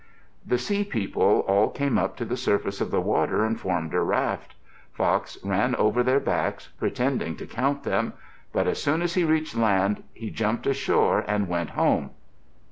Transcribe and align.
The 0.43 0.57
Sea 0.57 0.83
People 0.83 1.41
all 1.47 1.69
came 1.69 1.99
up 1.99 2.17
to 2.17 2.25
the 2.25 2.35
surface 2.35 2.81
of 2.81 2.89
the 2.89 2.99
water 3.01 3.45
and 3.45 3.59
formed 3.59 3.93
a 3.93 3.99
raft. 4.01 4.55
Fox 4.91 5.37
ran 5.45 5.75
over 5.75 6.01
their 6.01 6.19
backs, 6.19 6.69
pretending 6.79 7.35
to 7.37 7.45
count 7.45 7.83
them. 7.83 8.13
But 8.51 8.65
as 8.65 8.81
soon 8.81 9.03
as 9.03 9.13
he 9.13 9.23
reached 9.23 9.55
land, 9.55 10.01
he 10.11 10.31
jumped 10.31 10.65
ashore 10.65 11.23
and 11.27 11.47
went 11.47 11.69
home. 11.77 12.09